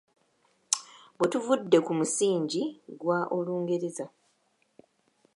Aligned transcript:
Bwe 1.15 1.27
tuvudde 1.31 1.77
ku 1.85 1.91
musingi 1.99 2.61
gwa 2.99 3.19
Olungereza. 3.37 4.05